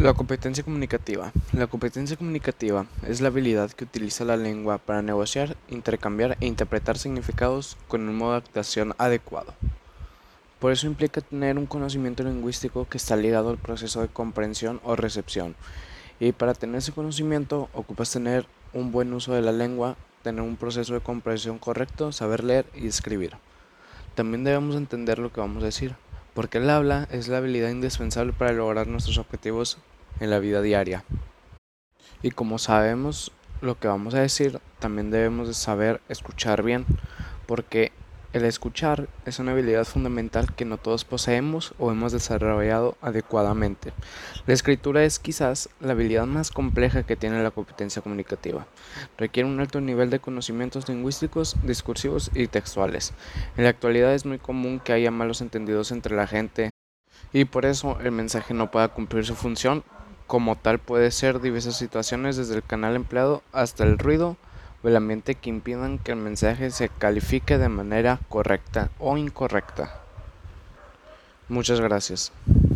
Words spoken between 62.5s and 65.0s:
el canal empleado hasta el ruido o el